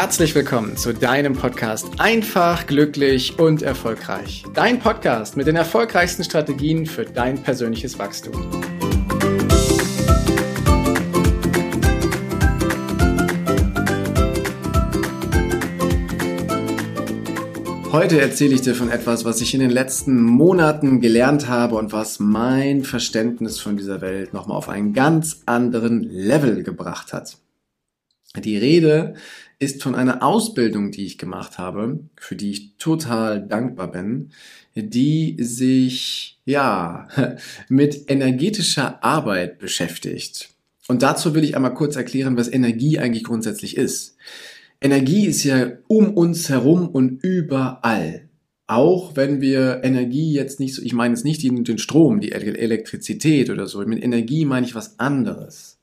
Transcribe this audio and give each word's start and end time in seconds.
herzlich 0.00 0.34
willkommen 0.34 0.78
zu 0.78 0.94
deinem 0.94 1.34
Podcast 1.34 1.86
Einfach, 1.98 2.66
glücklich 2.66 3.38
und 3.38 3.60
erfolgreich. 3.60 4.44
Dein 4.54 4.78
Podcast 4.78 5.36
mit 5.36 5.46
den 5.46 5.56
erfolgreichsten 5.56 6.24
Strategien 6.24 6.86
für 6.86 7.04
dein 7.04 7.42
persönliches 7.42 7.98
Wachstum. 7.98 8.32
Heute 17.92 18.22
erzähle 18.22 18.54
ich 18.54 18.62
dir 18.62 18.74
von 18.74 18.90
etwas, 18.90 19.26
was 19.26 19.42
ich 19.42 19.52
in 19.52 19.60
den 19.60 19.68
letzten 19.68 20.22
Monaten 20.22 21.02
gelernt 21.02 21.46
habe 21.46 21.74
und 21.74 21.92
was 21.92 22.18
mein 22.20 22.84
Verständnis 22.84 23.60
von 23.60 23.76
dieser 23.76 24.00
Welt 24.00 24.32
nochmal 24.32 24.56
auf 24.56 24.70
einen 24.70 24.94
ganz 24.94 25.42
anderen 25.44 26.00
Level 26.04 26.62
gebracht 26.62 27.12
hat. 27.12 27.36
Die 28.36 28.56
Rede 28.56 29.14
ist 29.60 29.82
von 29.82 29.94
einer 29.94 30.22
Ausbildung, 30.22 30.90
die 30.90 31.04
ich 31.04 31.18
gemacht 31.18 31.58
habe, 31.58 32.00
für 32.16 32.34
die 32.34 32.50
ich 32.50 32.76
total 32.78 33.46
dankbar 33.46 33.92
bin, 33.92 34.30
die 34.74 35.36
sich, 35.38 36.40
ja, 36.46 37.08
mit 37.68 38.10
energetischer 38.10 39.04
Arbeit 39.04 39.58
beschäftigt. 39.58 40.48
Und 40.88 41.02
dazu 41.02 41.34
will 41.34 41.44
ich 41.44 41.54
einmal 41.54 41.74
kurz 41.74 41.94
erklären, 41.94 42.36
was 42.36 42.52
Energie 42.52 42.98
eigentlich 42.98 43.22
grundsätzlich 43.22 43.76
ist. 43.76 44.16
Energie 44.80 45.26
ist 45.26 45.44
ja 45.44 45.72
um 45.86 46.14
uns 46.14 46.48
herum 46.48 46.88
und 46.88 47.22
überall. 47.22 48.28
Auch 48.66 49.14
wenn 49.14 49.40
wir 49.42 49.82
Energie 49.84 50.32
jetzt 50.32 50.58
nicht 50.58 50.74
so, 50.74 50.82
ich 50.82 50.94
meine 50.94 51.14
jetzt 51.14 51.24
nicht 51.24 51.42
den, 51.42 51.78
Strom, 51.78 52.20
die 52.20 52.32
Elektrizität 52.32 53.50
oder 53.50 53.66
so. 53.66 53.80
Mit 53.80 54.02
Energie 54.02 54.46
meine 54.46 54.64
ich 54.64 54.74
was 54.74 54.98
anderes. 54.98 55.78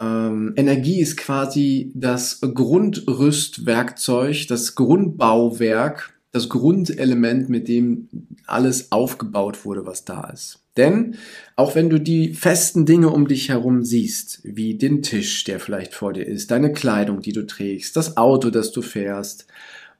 Ähm, 0.00 0.54
Energie 0.56 1.00
ist 1.00 1.16
quasi 1.16 1.92
das 1.94 2.40
Grundrüstwerkzeug, 2.40 4.46
das 4.48 4.74
Grundbauwerk, 4.74 6.12
das 6.32 6.48
Grundelement, 6.48 7.48
mit 7.48 7.68
dem 7.68 8.08
alles 8.46 8.92
aufgebaut 8.92 9.64
wurde, 9.64 9.86
was 9.86 10.04
da 10.04 10.30
ist. 10.30 10.60
Denn 10.76 11.16
auch 11.56 11.74
wenn 11.74 11.90
du 11.90 11.98
die 11.98 12.32
festen 12.32 12.86
Dinge 12.86 13.10
um 13.10 13.28
dich 13.28 13.48
herum 13.48 13.84
siehst, 13.84 14.40
wie 14.44 14.76
den 14.76 15.02
Tisch, 15.02 15.44
der 15.44 15.60
vielleicht 15.60 15.94
vor 15.94 16.12
dir 16.12 16.24
ist, 16.24 16.50
deine 16.50 16.72
Kleidung, 16.72 17.20
die 17.20 17.32
du 17.32 17.46
trägst, 17.46 17.96
das 17.96 18.16
Auto, 18.16 18.50
das 18.50 18.72
du 18.72 18.80
fährst, 18.80 19.46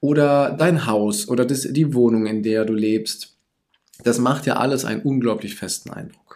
oder 0.00 0.52
dein 0.52 0.86
Haus 0.86 1.28
oder 1.28 1.44
das, 1.44 1.68
die 1.70 1.92
Wohnung, 1.92 2.26
in 2.26 2.42
der 2.42 2.64
du 2.64 2.72
lebst, 2.72 3.36
das 4.02 4.18
macht 4.18 4.46
ja 4.46 4.56
alles 4.56 4.86
einen 4.86 5.02
unglaublich 5.02 5.56
festen 5.56 5.90
Eindruck. 5.90 6.29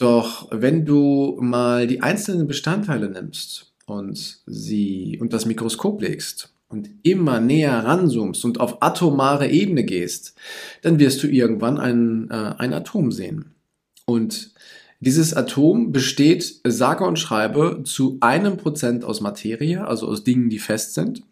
Doch 0.00 0.48
wenn 0.50 0.86
du 0.86 1.36
mal 1.42 1.86
die 1.86 2.02
einzelnen 2.02 2.46
Bestandteile 2.46 3.10
nimmst 3.10 3.74
und 3.84 4.40
sie 4.46 5.18
und 5.20 5.34
das 5.34 5.44
Mikroskop 5.44 6.00
legst 6.00 6.54
und 6.68 6.88
immer 7.02 7.38
näher 7.38 7.84
ranzoomst 7.84 8.46
und 8.46 8.60
auf 8.60 8.82
atomare 8.82 9.50
Ebene 9.50 9.84
gehst, 9.84 10.34
dann 10.80 10.98
wirst 10.98 11.22
du 11.22 11.26
irgendwann 11.26 11.76
ein, 11.76 12.30
äh, 12.30 12.54
ein 12.56 12.72
Atom 12.72 13.12
sehen. 13.12 13.54
Und 14.06 14.54
dieses 15.00 15.34
Atom 15.34 15.92
besteht, 15.92 16.60
sage 16.64 17.04
und 17.04 17.18
schreibe, 17.18 17.82
zu 17.84 18.16
einem 18.20 18.56
Prozent 18.56 19.04
aus 19.04 19.20
Materie, 19.20 19.86
also 19.86 20.08
aus 20.08 20.24
Dingen, 20.24 20.48
die 20.48 20.58
fest 20.58 20.94
sind, 20.94 21.24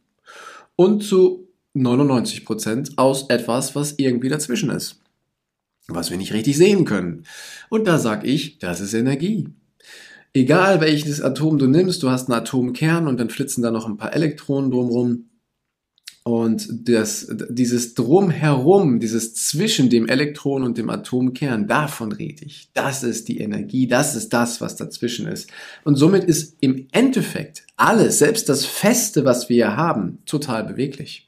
und 0.77 1.03
zu 1.03 1.49
99 1.73 2.45
Prozent 2.45 2.99
aus 2.99 3.31
etwas, 3.31 3.75
was 3.75 3.95
irgendwie 3.97 4.29
dazwischen 4.29 4.69
ist, 4.69 5.01
was 5.89 6.11
wir 6.11 6.19
nicht 6.19 6.33
richtig 6.33 6.57
sehen 6.57 6.85
können. 6.85 7.25
Und 7.71 7.87
da 7.87 7.99
sag 7.99 8.25
ich, 8.25 8.59
das 8.59 8.81
ist 8.81 8.95
Energie. 8.95 9.49
Egal 10.35 10.81
welches 10.81 11.23
Atom 11.23 11.59
du 11.59 11.67
nimmst, 11.67 12.03
du 12.03 12.11
hast 12.11 12.29
einen 12.29 12.39
Atomkern 12.39 13.09
und 13.09 13.19
dann 13.19 13.31
flitzen 13.31 13.63
da 13.63 13.71
noch 13.71 13.87
ein 13.89 13.97
paar 13.97 14.15
Elektronen 14.15 14.71
drumrum. 14.71 15.25
Und 16.25 16.69
das, 16.87 17.33
dieses 17.49 17.95
Drumherum, 17.95 19.01
dieses 19.01 19.33
zwischen 19.35 19.89
dem 19.89 20.07
Elektron 20.07 20.63
und 20.63 20.77
dem 20.77 20.91
Atomkern, 20.91 21.67
davon 21.67 22.13
rede 22.13 22.45
ich. 22.45 22.69
Das 22.75 23.03
ist 23.03 23.29
die 23.29 23.39
Energie, 23.39 23.87
das 23.87 24.15
ist 24.15 24.35
das, 24.35 24.61
was 24.61 24.77
dazwischen 24.77 25.27
ist. 25.27 25.49
Und 25.85 25.97
somit 25.97 26.25
ist 26.25 26.59
im 26.61 26.87
Endeffekt 26.93 27.65
alles, 27.77 28.19
selbst 28.19 28.51
das 28.51 28.67
Feste, 28.67 29.25
was 29.25 29.49
wir 29.49 29.57
hier 29.57 29.77
haben, 29.79 30.19
total 30.27 30.65
beweglich. 30.65 31.28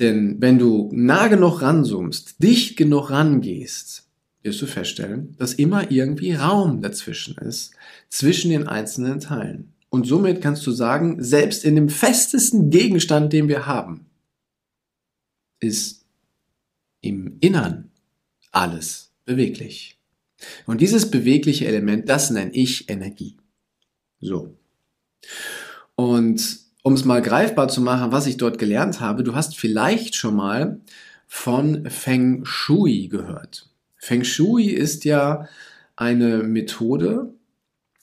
Denn 0.00 0.40
wenn 0.40 0.58
du 0.58 0.90
nah 0.92 1.28
genug 1.28 1.60
ranzoomst, 1.60 2.42
dicht 2.42 2.76
genug 2.76 3.10
rangehst, 3.10 4.08
wirst 4.42 4.62
du 4.62 4.66
feststellen, 4.66 5.36
dass 5.38 5.52
immer 5.52 5.90
irgendwie 5.90 6.32
Raum 6.32 6.80
dazwischen 6.80 7.36
ist, 7.36 7.72
zwischen 8.08 8.50
den 8.50 8.66
einzelnen 8.66 9.20
Teilen. 9.20 9.74
Und 9.90 10.06
somit 10.06 10.40
kannst 10.40 10.66
du 10.66 10.70
sagen, 10.70 11.22
selbst 11.22 11.64
in 11.64 11.74
dem 11.74 11.90
festesten 11.90 12.70
Gegenstand, 12.70 13.32
den 13.32 13.48
wir 13.48 13.66
haben, 13.66 14.06
ist 15.58 16.06
im 17.02 17.36
Innern 17.40 17.90
alles 18.52 19.12
beweglich. 19.26 19.98
Und 20.64 20.80
dieses 20.80 21.10
bewegliche 21.10 21.66
Element, 21.66 22.08
das 22.08 22.30
nenne 22.30 22.52
ich 22.52 22.88
Energie. 22.88 23.36
So. 24.20 24.56
Und 25.94 26.60
um 26.82 26.94
es 26.94 27.04
mal 27.04 27.22
greifbar 27.22 27.68
zu 27.68 27.80
machen, 27.80 28.12
was 28.12 28.26
ich 28.26 28.36
dort 28.36 28.58
gelernt 28.58 29.00
habe, 29.00 29.22
du 29.22 29.34
hast 29.34 29.56
vielleicht 29.56 30.14
schon 30.14 30.36
mal 30.36 30.80
von 31.26 31.88
Feng 31.90 32.44
Shui 32.44 33.08
gehört. 33.08 33.68
Feng 33.96 34.24
Shui 34.24 34.66
ist 34.66 35.04
ja 35.04 35.46
eine 35.96 36.38
Methode, 36.38 37.34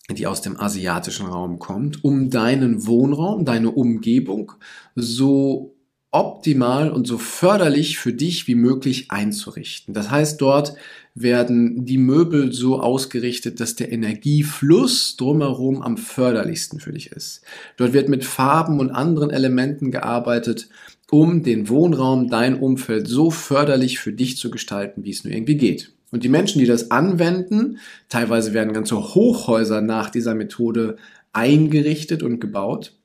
die 0.09 0.27
aus 0.27 0.41
dem 0.41 0.59
asiatischen 0.59 1.25
Raum 1.25 1.59
kommt, 1.59 2.03
um 2.03 2.29
deinen 2.29 2.85
Wohnraum, 2.85 3.43
deine 3.43 3.71
Umgebung 3.71 4.53
so 4.95 5.76
optimal 6.17 6.89
und 6.91 7.05
so 7.05 7.19
förderlich 7.19 8.00
für 8.00 8.11
dich 8.11 8.47
wie 8.47 8.55
möglich 8.55 9.11
einzurichten. 9.11 9.94
Das 9.94 10.09
heißt, 10.09 10.41
dort 10.41 10.73
werden 11.13 11.85
die 11.85 11.97
Möbel 11.97 12.51
so 12.53 12.79
ausgerichtet, 12.79 13.59
dass 13.59 13.75
der 13.75 13.91
Energiefluss 13.91 15.16
drumherum 15.17 15.81
am 15.81 15.97
förderlichsten 15.97 16.79
für 16.79 16.91
dich 16.91 17.11
ist. 17.11 17.41
Dort 17.78 17.94
wird 17.94 18.09
mit 18.09 18.25
Farben 18.25 18.79
und 18.79 18.89
anderen 18.89 19.29
Elementen 19.29 19.91
gearbeitet, 19.91 20.69
um 21.11 21.44
den 21.44 21.69
Wohnraum, 21.69 22.29
dein 22.29 22.59
Umfeld 22.59 23.07
so 23.07 23.29
förderlich 23.29 23.99
für 23.99 24.11
dich 24.11 24.38
zu 24.38 24.49
gestalten, 24.49 25.03
wie 25.03 25.11
es 25.11 25.23
nur 25.23 25.34
irgendwie 25.34 25.57
geht. 25.57 25.91
Und 26.11 26.23
die 26.23 26.29
Menschen, 26.29 26.59
die 26.59 26.66
das 26.66 26.89
anwenden, 26.89 27.78
teilweise 28.09 28.53
werden 28.53 28.73
ganze 28.73 28.95
Hochhäuser 28.95 29.81
nach 29.81 30.09
dieser 30.09 30.34
Methode 30.34 30.97
eingerichtet 31.31 32.23
und 32.23 32.39
gebaut. 32.39 32.97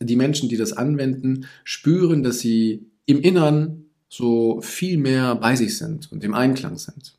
Die 0.00 0.16
Menschen, 0.16 0.48
die 0.48 0.56
das 0.56 0.72
anwenden, 0.72 1.46
spüren, 1.64 2.22
dass 2.22 2.40
sie 2.40 2.86
im 3.06 3.20
Innern 3.20 3.86
so 4.08 4.60
viel 4.60 4.98
mehr 4.98 5.34
bei 5.36 5.56
sich 5.56 5.78
sind 5.78 6.12
und 6.12 6.22
im 6.22 6.34
Einklang 6.34 6.78
sind. 6.78 7.16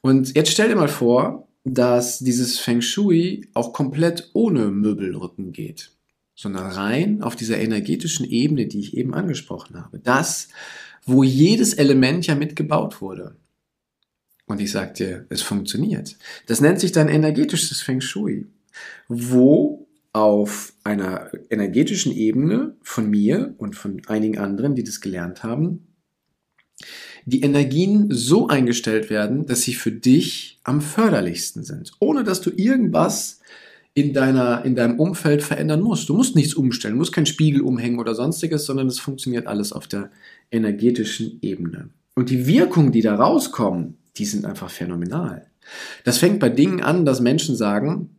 Und 0.00 0.34
jetzt 0.34 0.50
stell 0.50 0.68
dir 0.68 0.76
mal 0.76 0.88
vor, 0.88 1.48
dass 1.64 2.18
dieses 2.18 2.58
Feng 2.58 2.80
Shui 2.80 3.48
auch 3.54 3.72
komplett 3.72 4.30
ohne 4.32 4.70
Möbelrücken 4.70 5.52
geht, 5.52 5.92
sondern 6.34 6.66
rein 6.66 7.22
auf 7.22 7.36
dieser 7.36 7.58
energetischen 7.58 8.26
Ebene, 8.26 8.66
die 8.66 8.80
ich 8.80 8.96
eben 8.96 9.14
angesprochen 9.14 9.76
habe. 9.76 9.98
Das, 9.98 10.48
wo 11.04 11.22
jedes 11.22 11.74
Element 11.74 12.26
ja 12.26 12.34
mitgebaut 12.34 13.00
wurde. 13.00 13.36
Und 14.46 14.60
ich 14.60 14.72
sag 14.72 14.94
dir, 14.94 15.26
es 15.28 15.42
funktioniert. 15.42 16.16
Das 16.46 16.60
nennt 16.60 16.80
sich 16.80 16.92
dann 16.92 17.08
energetisches 17.08 17.80
Feng 17.80 18.00
Shui, 18.00 18.48
wo 19.06 19.86
auf 20.12 20.72
einer 20.82 21.30
energetischen 21.50 22.12
Ebene 22.12 22.76
von 22.82 23.08
mir 23.08 23.54
und 23.58 23.76
von 23.76 24.02
einigen 24.06 24.38
anderen, 24.38 24.74
die 24.74 24.84
das 24.84 25.00
gelernt 25.00 25.42
haben, 25.44 25.86
die 27.24 27.42
Energien 27.42 28.08
so 28.10 28.48
eingestellt 28.48 29.10
werden, 29.10 29.46
dass 29.46 29.62
sie 29.62 29.74
für 29.74 29.92
dich 29.92 30.58
am 30.64 30.80
förderlichsten 30.80 31.62
sind, 31.62 31.92
ohne 32.00 32.24
dass 32.24 32.40
du 32.40 32.50
irgendwas 32.50 33.40
in 33.94 34.12
deiner, 34.12 34.64
in 34.64 34.74
deinem 34.74 34.98
Umfeld 34.98 35.42
verändern 35.42 35.82
musst. 35.82 36.08
Du 36.08 36.14
musst 36.14 36.36
nichts 36.36 36.54
umstellen, 36.54 36.96
musst 36.96 37.12
keinen 37.12 37.26
Spiegel 37.26 37.60
umhängen 37.60 37.98
oder 37.98 38.14
sonstiges, 38.14 38.64
sondern 38.64 38.86
es 38.86 38.98
funktioniert 39.00 39.46
alles 39.46 39.72
auf 39.72 39.86
der 39.86 40.10
energetischen 40.50 41.38
Ebene. 41.42 41.90
Und 42.14 42.30
die 42.30 42.46
Wirkung, 42.46 42.92
die 42.92 43.02
da 43.02 43.14
rauskommen, 43.14 43.96
die 44.16 44.24
sind 44.24 44.44
einfach 44.44 44.70
phänomenal. 44.70 45.46
Das 46.04 46.18
fängt 46.18 46.40
bei 46.40 46.48
Dingen 46.48 46.82
an, 46.82 47.04
dass 47.04 47.20
Menschen 47.20 47.56
sagen, 47.56 48.10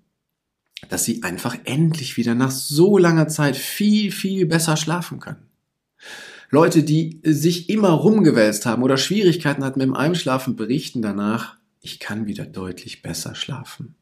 dass 0.90 1.04
sie 1.04 1.24
einfach 1.24 1.58
endlich 1.64 2.18
wieder 2.18 2.36
nach 2.36 2.52
so 2.52 2.98
langer 2.98 3.28
Zeit 3.28 3.56
viel, 3.56 4.12
viel 4.12 4.46
besser 4.46 4.78
schlafen 4.78 5.20
können. 5.20 5.48
Leute, 6.50 6.84
die 6.84 7.22
sich 7.24 7.70
immer 7.70 7.90
rumgewälzt 7.90 8.66
haben 8.66 8.84
oder 8.84 8.98
Schwierigkeiten 8.98 9.64
hatten 9.64 9.80
mit 9.80 9.88
dem 9.88 9.96
Einschlafen, 9.96 10.56
berichten 10.56 11.02
danach, 11.02 11.56
ich 11.82 12.00
kann 12.00 12.28
wieder 12.28 12.46
deutlich 12.46 13.02
besser 13.02 13.36
schlafen. 13.36 13.96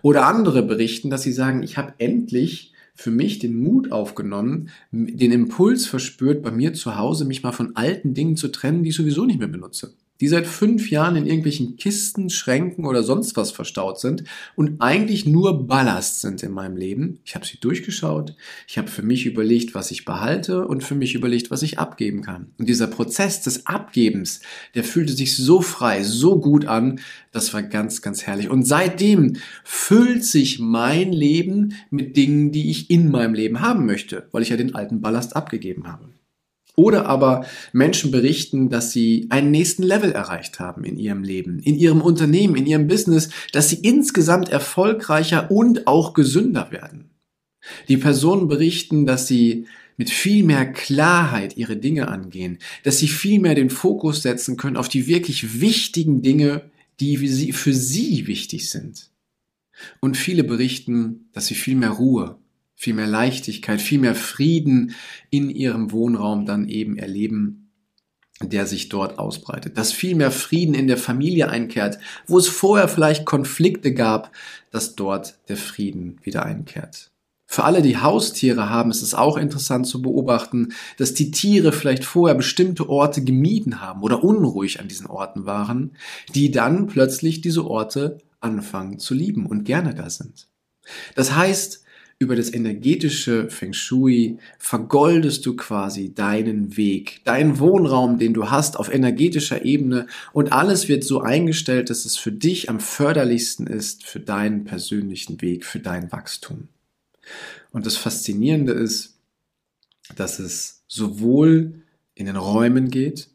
Oder 0.00 0.26
andere 0.26 0.62
berichten, 0.62 1.10
dass 1.10 1.22
sie 1.22 1.32
sagen, 1.32 1.62
ich 1.62 1.76
habe 1.76 1.94
endlich 1.98 2.72
für 2.94 3.10
mich 3.10 3.38
den 3.38 3.58
Mut 3.58 3.92
aufgenommen, 3.92 4.70
den 4.90 5.32
Impuls 5.32 5.86
verspürt, 5.86 6.42
bei 6.42 6.50
mir 6.50 6.72
zu 6.72 6.96
Hause 6.96 7.26
mich 7.26 7.42
mal 7.42 7.52
von 7.52 7.76
alten 7.76 8.14
Dingen 8.14 8.36
zu 8.36 8.48
trennen, 8.48 8.82
die 8.82 8.88
ich 8.88 8.96
sowieso 8.96 9.26
nicht 9.26 9.38
mehr 9.38 9.48
benutze. 9.48 9.92
Die 10.20 10.28
seit 10.28 10.46
fünf 10.46 10.90
Jahren 10.90 11.16
in 11.16 11.26
irgendwelchen 11.26 11.76
Kisten, 11.76 12.30
Schränken 12.30 12.84
oder 12.84 13.02
sonst 13.02 13.36
was 13.36 13.50
verstaut 13.50 14.00
sind 14.00 14.24
und 14.54 14.80
eigentlich 14.80 15.26
nur 15.26 15.66
Ballast 15.66 16.20
sind 16.20 16.42
in 16.42 16.52
meinem 16.52 16.76
Leben. 16.76 17.20
Ich 17.24 17.34
habe 17.34 17.46
sie 17.46 17.58
durchgeschaut, 17.58 18.34
ich 18.66 18.78
habe 18.78 18.88
für 18.88 19.02
mich 19.02 19.26
überlegt, 19.26 19.74
was 19.74 19.90
ich 19.90 20.04
behalte 20.04 20.66
und 20.66 20.84
für 20.84 20.94
mich 20.94 21.14
überlegt, 21.14 21.50
was 21.50 21.62
ich 21.62 21.78
abgeben 21.78 22.22
kann. 22.22 22.52
Und 22.58 22.68
dieser 22.68 22.86
Prozess 22.86 23.42
des 23.42 23.66
Abgebens, 23.66 24.40
der 24.74 24.84
fühlte 24.84 25.12
sich 25.12 25.36
so 25.36 25.60
frei, 25.60 26.02
so 26.02 26.40
gut 26.40 26.66
an, 26.66 27.00
das 27.32 27.52
war 27.52 27.62
ganz, 27.62 28.00
ganz 28.02 28.22
herrlich. 28.22 28.48
Und 28.48 28.64
seitdem 28.64 29.36
füllt 29.62 30.24
sich 30.24 30.58
mein 30.58 31.12
Leben 31.12 31.74
mit 31.90 32.16
Dingen, 32.16 32.52
die 32.52 32.70
ich 32.70 32.90
in 32.90 33.10
meinem 33.10 33.34
Leben 33.34 33.60
haben 33.60 33.86
möchte, 33.86 34.28
weil 34.32 34.42
ich 34.42 34.48
ja 34.48 34.56
den 34.56 34.74
alten 34.74 35.00
Ballast 35.00 35.36
abgegeben 35.36 35.86
habe. 35.86 36.08
Oder 36.76 37.06
aber 37.06 37.46
Menschen 37.72 38.10
berichten, 38.10 38.68
dass 38.68 38.92
sie 38.92 39.26
einen 39.30 39.50
nächsten 39.50 39.82
Level 39.82 40.12
erreicht 40.12 40.60
haben 40.60 40.84
in 40.84 40.98
ihrem 40.98 41.24
Leben, 41.24 41.58
in 41.58 41.74
ihrem 41.74 42.02
Unternehmen, 42.02 42.54
in 42.54 42.66
ihrem 42.66 42.86
Business, 42.86 43.30
dass 43.52 43.70
sie 43.70 43.76
insgesamt 43.76 44.50
erfolgreicher 44.50 45.50
und 45.50 45.86
auch 45.86 46.12
gesünder 46.12 46.70
werden. 46.70 47.10
Die 47.88 47.96
Personen 47.96 48.46
berichten, 48.46 49.06
dass 49.06 49.26
sie 49.26 49.66
mit 49.96 50.10
viel 50.10 50.44
mehr 50.44 50.70
Klarheit 50.70 51.56
ihre 51.56 51.76
Dinge 51.76 52.08
angehen, 52.08 52.58
dass 52.84 52.98
sie 52.98 53.08
viel 53.08 53.40
mehr 53.40 53.54
den 53.54 53.70
Fokus 53.70 54.22
setzen 54.22 54.58
können 54.58 54.76
auf 54.76 54.90
die 54.90 55.06
wirklich 55.06 55.60
wichtigen 55.60 56.20
Dinge, 56.20 56.70
die 57.00 57.16
für 57.52 57.72
sie 57.72 58.26
wichtig 58.26 58.68
sind. 58.68 59.10
Und 60.00 60.16
viele 60.16 60.44
berichten, 60.44 61.28
dass 61.32 61.46
sie 61.46 61.54
viel 61.54 61.76
mehr 61.76 61.90
Ruhe, 61.90 62.38
viel 62.76 62.94
mehr 62.94 63.06
Leichtigkeit, 63.06 63.80
viel 63.80 63.98
mehr 63.98 64.14
Frieden 64.14 64.94
in 65.30 65.50
ihrem 65.50 65.90
Wohnraum 65.90 66.44
dann 66.44 66.68
eben 66.68 66.98
erleben, 66.98 67.72
der 68.42 68.66
sich 68.66 68.90
dort 68.90 69.18
ausbreitet. 69.18 69.78
Dass 69.78 69.92
viel 69.92 70.14
mehr 70.14 70.30
Frieden 70.30 70.74
in 70.74 70.86
der 70.86 70.98
Familie 70.98 71.48
einkehrt, 71.48 71.98
wo 72.26 72.38
es 72.38 72.48
vorher 72.48 72.86
vielleicht 72.86 73.24
Konflikte 73.24 73.94
gab, 73.94 74.30
dass 74.70 74.94
dort 74.94 75.38
der 75.48 75.56
Frieden 75.56 76.20
wieder 76.22 76.44
einkehrt. 76.44 77.10
Für 77.48 77.64
alle, 77.64 77.80
die 77.80 77.96
Haustiere 77.96 78.68
haben, 78.68 78.90
ist 78.90 79.02
es 79.02 79.14
auch 79.14 79.36
interessant 79.36 79.86
zu 79.86 80.02
beobachten, 80.02 80.74
dass 80.98 81.14
die 81.14 81.30
Tiere 81.30 81.72
vielleicht 81.72 82.04
vorher 82.04 82.34
bestimmte 82.34 82.88
Orte 82.88 83.22
gemieden 83.22 83.80
haben 83.80 84.02
oder 84.02 84.22
unruhig 84.22 84.80
an 84.80 84.88
diesen 84.88 85.06
Orten 85.06 85.46
waren, 85.46 85.92
die 86.34 86.50
dann 86.50 86.88
plötzlich 86.88 87.40
diese 87.40 87.64
Orte 87.64 88.18
anfangen 88.40 88.98
zu 88.98 89.14
lieben 89.14 89.46
und 89.46 89.64
gerne 89.64 89.94
da 89.94 90.10
sind. 90.10 90.48
Das 91.14 91.34
heißt, 91.34 91.85
über 92.18 92.34
das 92.34 92.52
energetische 92.52 93.50
Feng 93.50 93.74
Shui 93.74 94.38
vergoldest 94.58 95.44
du 95.44 95.54
quasi 95.54 96.14
deinen 96.14 96.76
Weg, 96.76 97.20
deinen 97.24 97.58
Wohnraum, 97.58 98.18
den 98.18 98.32
du 98.32 98.50
hast 98.50 98.78
auf 98.78 98.92
energetischer 98.92 99.64
Ebene 99.64 100.06
und 100.32 100.52
alles 100.52 100.88
wird 100.88 101.04
so 101.04 101.20
eingestellt, 101.20 101.90
dass 101.90 102.06
es 102.06 102.16
für 102.16 102.32
dich 102.32 102.70
am 102.70 102.80
förderlichsten 102.80 103.66
ist 103.66 104.04
für 104.04 104.20
deinen 104.20 104.64
persönlichen 104.64 105.42
Weg, 105.42 105.66
für 105.66 105.78
dein 105.80 106.10
Wachstum. 106.10 106.68
Und 107.70 107.84
das 107.84 107.96
Faszinierende 107.96 108.72
ist, 108.72 109.18
dass 110.14 110.38
es 110.38 110.84
sowohl 110.88 111.82
in 112.14 112.26
den 112.26 112.36
Räumen 112.36 112.90
geht, 112.90 113.28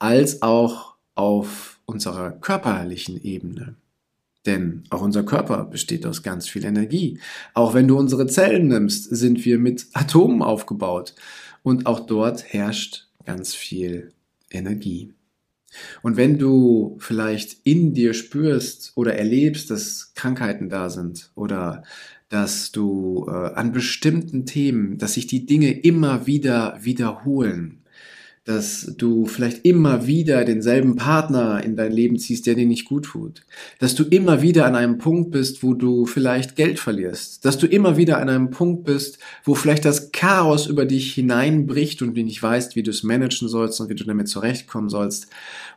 als 0.00 0.42
auch 0.42 0.96
auf 1.14 1.78
unserer 1.84 2.32
körperlichen 2.32 3.22
Ebene. 3.22 3.76
Denn 4.46 4.82
auch 4.90 5.02
unser 5.02 5.22
Körper 5.22 5.64
besteht 5.64 6.04
aus 6.04 6.22
ganz 6.22 6.48
viel 6.48 6.64
Energie. 6.64 7.20
Auch 7.54 7.74
wenn 7.74 7.86
du 7.86 7.98
unsere 7.98 8.26
Zellen 8.26 8.68
nimmst, 8.68 9.04
sind 9.14 9.44
wir 9.44 9.58
mit 9.58 9.86
Atomen 9.92 10.42
aufgebaut. 10.42 11.14
Und 11.62 11.86
auch 11.86 12.00
dort 12.00 12.52
herrscht 12.52 13.06
ganz 13.24 13.54
viel 13.54 14.12
Energie. 14.50 15.14
Und 16.02 16.16
wenn 16.16 16.38
du 16.38 16.96
vielleicht 16.98 17.58
in 17.64 17.94
dir 17.94 18.14
spürst 18.14 18.92
oder 18.94 19.14
erlebst, 19.14 19.70
dass 19.70 20.12
Krankheiten 20.14 20.68
da 20.68 20.90
sind 20.90 21.30
oder 21.34 21.84
dass 22.28 22.72
du 22.72 23.26
äh, 23.28 23.30
an 23.30 23.72
bestimmten 23.72 24.46
Themen, 24.46 24.98
dass 24.98 25.14
sich 25.14 25.26
die 25.26 25.46
Dinge 25.46 25.70
immer 25.80 26.26
wieder 26.26 26.78
wiederholen, 26.80 27.81
dass 28.44 28.94
du 28.96 29.26
vielleicht 29.26 29.64
immer 29.64 30.06
wieder 30.08 30.44
denselben 30.44 30.96
Partner 30.96 31.62
in 31.62 31.76
dein 31.76 31.92
Leben 31.92 32.18
ziehst, 32.18 32.46
der 32.46 32.56
dir 32.56 32.66
nicht 32.66 32.86
gut 32.86 33.04
tut, 33.04 33.44
dass 33.78 33.94
du 33.94 34.02
immer 34.02 34.42
wieder 34.42 34.66
an 34.66 34.74
einem 34.74 34.98
Punkt 34.98 35.30
bist, 35.30 35.62
wo 35.62 35.74
du 35.74 36.06
vielleicht 36.06 36.56
Geld 36.56 36.80
verlierst, 36.80 37.44
dass 37.44 37.56
du 37.58 37.68
immer 37.68 37.96
wieder 37.96 38.18
an 38.18 38.28
einem 38.28 38.50
Punkt 38.50 38.82
bist, 38.82 39.18
wo 39.44 39.54
vielleicht 39.54 39.84
das 39.84 40.10
Chaos 40.10 40.66
über 40.66 40.86
dich 40.86 41.14
hineinbricht 41.14 42.02
und 42.02 42.16
du 42.16 42.22
nicht 42.24 42.42
weißt, 42.42 42.74
wie 42.74 42.82
du 42.82 42.90
es 42.90 43.04
managen 43.04 43.48
sollst 43.48 43.80
und 43.80 43.88
wie 43.90 43.94
du 43.94 44.04
damit 44.04 44.26
zurechtkommen 44.26 44.88
sollst. 44.88 45.28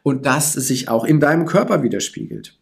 Und 0.02 0.26
dass 0.26 0.56
es 0.56 0.68
sich 0.68 0.90
auch 0.90 1.06
in 1.06 1.20
deinem 1.20 1.46
Körper 1.46 1.84
widerspiegelt. 1.84 2.58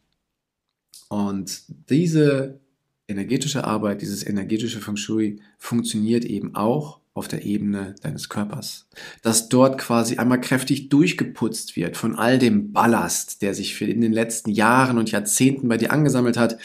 Und 1.08 1.64
diese 1.90 2.60
energetische 3.08 3.64
Arbeit, 3.64 4.02
dieses 4.02 4.26
energetische 4.26 4.82
Feng 4.82 4.98
Shui 4.98 5.40
funktioniert 5.58 6.26
eben 6.26 6.56
auch 6.56 7.00
auf 7.16 7.28
der 7.28 7.46
Ebene 7.46 7.94
deines 8.02 8.28
Körpers. 8.28 8.88
Dass 9.22 9.48
dort 9.48 9.78
quasi 9.78 10.18
einmal 10.18 10.42
kräftig 10.42 10.90
durchgeputzt 10.90 11.76
wird 11.76 11.96
von 11.96 12.16
all 12.16 12.40
dem 12.40 12.72
Ballast, 12.72 13.44
der 13.44 13.54
sich 13.54 13.80
in 13.82 14.02
den 14.02 14.14
letzten 14.14 14.50
Jahren 14.50 14.98
und 14.98 15.12
Jahrzehnten 15.12 15.68
bei 15.68 15.78
dir 15.78 15.92
angesammelt 15.92 16.38
hat, 16.38 16.58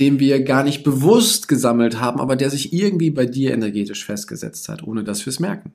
den 0.00 0.18
wir 0.18 0.42
gar 0.42 0.64
nicht 0.64 0.82
bewusst 0.82 1.46
gesammelt 1.46 2.00
haben, 2.00 2.20
aber 2.20 2.34
der 2.34 2.50
sich 2.50 2.72
irgendwie 2.72 3.10
bei 3.10 3.26
dir 3.26 3.52
energetisch 3.52 4.04
festgesetzt 4.04 4.68
hat, 4.68 4.82
ohne 4.82 5.04
dass 5.04 5.24
wir 5.24 5.30
es 5.30 5.38
merken. 5.38 5.72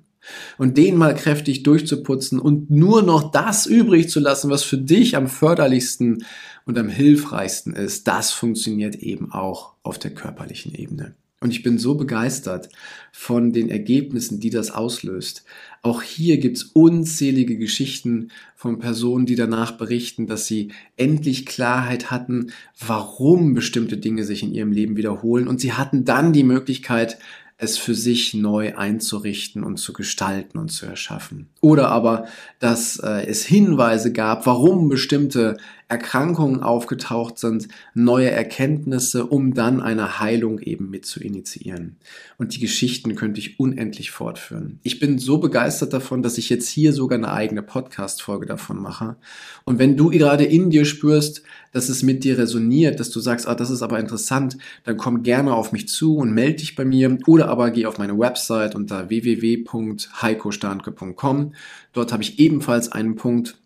Und 0.58 0.78
den 0.78 0.98
mal 0.98 1.16
kräftig 1.16 1.64
durchzuputzen 1.64 2.38
und 2.40 2.70
nur 2.70 3.04
noch 3.04 3.32
das 3.32 3.66
übrig 3.66 4.10
zu 4.10 4.20
lassen, 4.20 4.50
was 4.50 4.64
für 4.64 4.78
dich 4.78 5.16
am 5.16 5.28
förderlichsten 5.28 6.26
und 6.66 6.78
am 6.78 6.90
hilfreichsten 6.90 7.74
ist, 7.74 8.10
das 8.10 8.32
funktioniert 8.32 8.96
eben 8.96 9.32
auch 9.32 9.76
auf 9.84 9.98
der 9.98 10.12
körperlichen 10.12 10.74
Ebene. 10.74 11.16
Und 11.40 11.52
ich 11.52 11.62
bin 11.62 11.78
so 11.78 11.94
begeistert 11.94 12.70
von 13.12 13.54
den 13.54 13.70
Ergebnissen, 13.70 14.40
die 14.40 14.50
das 14.50 14.72
auslöst. 14.72 15.46
Auch 15.84 16.02
hier 16.02 16.40
gibt's 16.40 16.64
unzählige 16.64 17.58
Geschichten 17.58 18.32
von 18.56 18.80
Personen, 18.80 19.28
die 19.28 19.36
danach 19.36 19.74
berichten, 19.74 20.26
dass 20.26 20.48
sie 20.48 20.72
endlich 20.96 21.46
Klarheit 21.46 22.10
hatten, 22.10 22.52
warum 22.86 23.54
bestimmte 23.54 23.98
Dinge 23.98 24.24
sich 24.24 24.42
in 24.42 24.52
ihrem 24.52 24.72
Leben 24.72 24.98
wiederholen. 24.98 25.48
Und 25.48 25.62
sie 25.62 25.74
hatten 25.74 26.06
dann 26.06 26.34
die 26.34 26.44
Möglichkeit, 26.44 27.20
es 27.60 27.78
für 27.78 27.96
sich 27.96 28.34
neu 28.34 28.76
einzurichten 28.76 29.64
und 29.64 29.78
zu 29.78 29.94
gestalten 29.94 30.60
und 30.60 30.70
zu 30.70 30.86
erschaffen. 30.86 31.50
Oder 31.60 31.90
aber, 31.90 32.28
dass 32.60 32.98
äh, 32.98 33.26
es 33.26 33.46
Hinweise 33.46 34.12
gab, 34.12 34.46
warum 34.46 34.90
bestimmte 34.90 35.58
Erkrankungen 35.90 36.64
aufgetaucht 36.64 37.38
sind, 37.38 37.70
neue 37.94 38.30
Erkenntnisse, 38.30 39.26
um 39.26 39.54
dann 39.54 39.80
eine 39.82 40.20
Heilung 40.20 40.60
eben 40.60 40.90
mit 40.90 41.06
zu 41.06 41.22
initiieren. 41.22 41.96
Und 42.38 42.56
die 42.56 42.60
Geschichten 42.60 43.16
könnte 43.16 43.40
ich 43.40 43.58
unendlich 43.58 44.12
fortführen. 44.12 44.82
Ich 44.84 45.00
bin 45.00 45.18
so 45.18 45.38
begeistert 45.38 45.94
davon, 45.94 46.22
dass 46.22 46.38
ich 46.38 46.50
jetzt 46.50 46.68
hier 46.68 46.92
sogar 46.92 47.18
eine 47.18 47.32
eigene 47.32 47.64
Podcast-Folge 47.64 48.46
davon 48.46 48.82
mache. 48.82 49.16
Und 49.64 49.80
wenn 49.80 49.96
du 49.96 50.10
gerade 50.10 50.44
in 50.44 50.70
dir 50.70 50.84
spürst, 50.84 51.44
dass 51.72 51.88
es 51.88 52.04
mit 52.04 52.26
dir 52.26 52.38
resoniert, 52.38 53.00
dass 53.00 53.10
du 53.10 53.22
sagst, 53.22 53.48
ah, 53.48 53.56
das 53.56 53.70
ist 53.70 53.82
aber 53.82 53.98
interessant, 54.00 54.58
dann 54.84 54.98
komm 54.98 55.24
gerne 55.24 55.54
auf 55.54 55.72
mich 55.72 55.88
zu 55.88 56.18
und 56.18 56.34
melde 56.34 56.58
dich 56.58 56.76
bei 56.76 56.84
mir 56.84 57.18
oder 57.28 57.48
aber 57.48 57.72
geh 57.72 57.86
auf 57.86 57.98
meine 57.98 58.20
Website 58.20 58.76
unter 58.76 59.10
www.heikosternke.com. 59.10 61.54
Dort 61.94 62.12
habe 62.12 62.24
ich 62.24 62.40
ebenfalls 62.40 62.92
einen 62.92 63.16
Punkt 63.16 63.58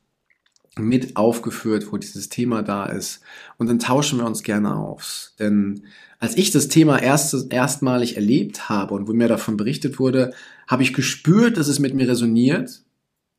mit 0.78 1.18
aufgeführt, 1.18 1.92
wo 1.92 1.98
dieses 1.98 2.30
Thema 2.30 2.64
da 2.64 2.86
ist. 2.86 3.22
Und 3.58 3.68
dann 3.68 3.80
tauschen 3.80 4.20
wir 4.20 4.26
uns 4.26 4.44
gerne 4.44 4.76
aus. 4.76 5.36
Denn 5.40 5.84
als 6.20 6.38
ich 6.38 6.52
das 6.52 6.68
Thema 6.68 7.02
erst, 7.02 7.52
erstmalig 7.52 8.16
erlebt 8.16 8.70
habe 8.70 8.94
und 8.94 9.08
wo 9.08 9.14
mir 9.14 9.28
davon 9.28 9.58
berichtet 9.58 10.00
wurde, 10.00 10.34
habe 10.68 10.84
ich 10.84 10.94
gespürt, 10.94 11.58
dass 11.58 11.68
es 11.68 11.80
mit 11.80 11.94
mir 11.94 12.08
resoniert. 12.08 12.84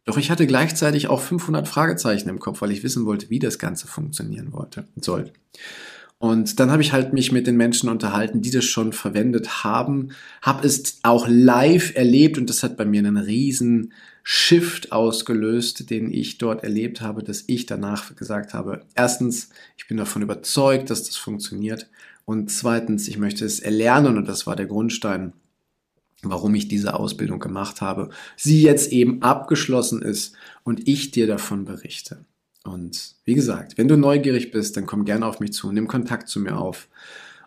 Doch 0.04 0.18
ich 0.18 0.30
hatte 0.30 0.46
gleichzeitig 0.46 1.08
auch 1.08 1.20
500 1.20 1.68
Fragezeichen 1.68 2.28
im 2.28 2.40
Kopf, 2.40 2.60
weil 2.60 2.72
ich 2.72 2.82
wissen 2.82 3.06
wollte, 3.06 3.30
wie 3.30 3.38
das 3.38 3.58
Ganze 3.58 3.86
funktionieren 3.86 4.52
wollte, 4.52 4.84
soll. 4.96 5.32
Und 6.18 6.60
dann 6.60 6.70
habe 6.70 6.82
ich 6.82 6.92
halt 6.92 7.12
mich 7.12 7.32
mit 7.32 7.46
den 7.46 7.56
Menschen 7.56 7.88
unterhalten, 7.88 8.42
die 8.42 8.50
das 8.50 8.64
schon 8.64 8.92
verwendet 8.92 9.64
haben, 9.64 10.10
habe 10.40 10.66
es 10.66 11.00
auch 11.02 11.26
live 11.28 11.96
erlebt 11.96 12.38
und 12.38 12.48
das 12.48 12.62
hat 12.62 12.76
bei 12.76 12.84
mir 12.84 13.00
einen 13.00 13.16
riesen 13.16 13.92
Shift 14.22 14.92
ausgelöst, 14.92 15.90
den 15.90 16.12
ich 16.12 16.38
dort 16.38 16.62
erlebt 16.62 17.00
habe, 17.00 17.22
dass 17.22 17.44
ich 17.46 17.66
danach 17.66 18.14
gesagt 18.14 18.54
habe, 18.54 18.84
erstens, 18.94 19.50
ich 19.76 19.88
bin 19.88 19.96
davon 19.96 20.22
überzeugt, 20.22 20.90
dass 20.90 21.04
das 21.04 21.16
funktioniert 21.16 21.88
und 22.24 22.50
zweitens, 22.50 23.08
ich 23.08 23.18
möchte 23.18 23.44
es 23.44 23.60
erlernen 23.60 24.16
und 24.16 24.28
das 24.28 24.46
war 24.46 24.56
der 24.56 24.66
Grundstein, 24.66 25.32
warum 26.22 26.54
ich 26.54 26.68
diese 26.68 26.94
Ausbildung 26.94 27.40
gemacht 27.40 27.80
habe, 27.80 28.10
sie 28.36 28.62
jetzt 28.62 28.92
eben 28.92 29.22
abgeschlossen 29.22 30.02
ist 30.02 30.34
und 30.62 30.86
ich 30.86 31.10
dir 31.10 31.26
davon 31.26 31.64
berichte. 31.64 32.24
Und 32.64 33.16
wie 33.24 33.34
gesagt, 33.34 33.76
wenn 33.76 33.88
du 33.88 33.96
neugierig 33.96 34.52
bist, 34.52 34.76
dann 34.76 34.86
komm 34.86 35.04
gerne 35.04 35.26
auf 35.26 35.40
mich 35.40 35.52
zu, 35.52 35.72
nimm 35.72 35.88
Kontakt 35.88 36.28
zu 36.28 36.38
mir 36.38 36.56
auf. 36.56 36.88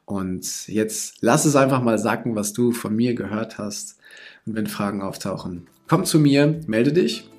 Und 0.04 0.68
jetzt 0.68 1.16
lass 1.22 1.46
es 1.46 1.56
einfach 1.56 1.82
mal 1.82 1.98
sacken, 1.98 2.36
was 2.36 2.52
du 2.54 2.74
von 2.74 2.96
mir 2.96 3.16
gehört 3.16 3.58
hast. 3.58 3.98
Und 4.46 4.56
wenn 4.56 4.68
Fragen 4.68 5.02
auftauchen, 5.02 5.68
komm 5.88 6.06
zu 6.06 6.20
mir, 6.20 6.60
melde 6.68 6.94
dich 6.94 7.30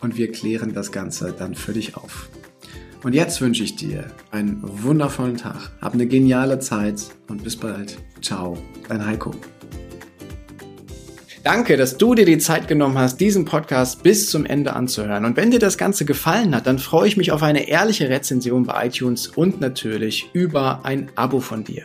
und 0.00 0.16
wir 0.16 0.30
klären 0.32 0.74
das 0.74 0.92
Ganze 0.92 1.34
dann 1.36 1.54
für 1.54 1.72
dich 1.72 1.96
auf. 1.96 2.28
Und 3.02 3.14
jetzt 3.14 3.40
wünsche 3.40 3.62
ich 3.62 3.76
dir 3.76 4.06
einen 4.30 4.60
wundervollen 4.62 5.36
Tag. 5.36 5.70
Hab 5.80 5.94
eine 5.94 6.06
geniale 6.06 6.58
Zeit 6.58 7.02
und 7.28 7.44
bis 7.44 7.56
bald. 7.56 7.98
Ciao, 8.20 8.58
dein 8.88 9.06
Heiko. 9.06 9.32
Danke, 11.44 11.76
dass 11.76 11.96
du 11.96 12.16
dir 12.16 12.24
die 12.24 12.38
Zeit 12.38 12.66
genommen 12.66 12.98
hast, 12.98 13.20
diesen 13.20 13.44
Podcast 13.44 14.02
bis 14.02 14.28
zum 14.28 14.44
Ende 14.44 14.72
anzuhören. 14.72 15.24
Und 15.24 15.36
wenn 15.36 15.52
dir 15.52 15.60
das 15.60 15.78
Ganze 15.78 16.04
gefallen 16.04 16.56
hat, 16.56 16.66
dann 16.66 16.80
freue 16.80 17.06
ich 17.06 17.16
mich 17.16 17.30
auf 17.30 17.44
eine 17.44 17.68
ehrliche 17.68 18.08
Rezension 18.08 18.64
bei 18.66 18.88
iTunes 18.88 19.28
und 19.28 19.60
natürlich 19.60 20.28
über 20.32 20.84
ein 20.84 21.08
Abo 21.14 21.38
von 21.38 21.62
dir. 21.62 21.84